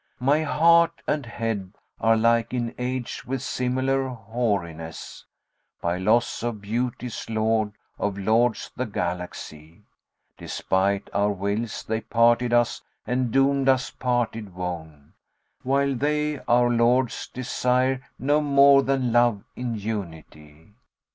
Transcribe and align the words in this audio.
My 0.19 0.41
heart 0.41 1.03
and 1.05 1.27
head 1.27 1.73
are 1.99 2.17
like 2.17 2.55
in 2.55 2.73
age 2.79 3.23
with 3.23 3.43
similar 3.43 4.07
hoariness 4.09 5.23
* 5.51 5.79
By 5.79 5.99
loss 5.99 6.41
of 6.41 6.59
Beauty's 6.59 7.29
lord,[FN#77] 7.29 7.77
of 8.07 8.17
lords 8.17 8.71
the 8.75 8.87
galaxy: 8.87 9.83
Despite 10.39 11.07
our 11.13 11.29
wills 11.31 11.83
they 11.83 12.01
parted 12.01 12.51
us 12.51 12.81
and 13.05 13.29
doomed 13.31 13.69
us 13.69 13.91
parted 13.91 14.55
wone, 14.55 15.13
* 15.37 15.61
While 15.61 15.93
they 15.93 16.39
(our 16.47 16.71
lords) 16.71 17.27
desire 17.27 18.01
no 18.17 18.41
more 18.41 18.81
than 18.81 19.11
love 19.13 19.43
in 19.55 19.75
unity. 19.75 20.73